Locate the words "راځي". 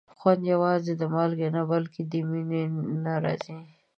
3.23-3.57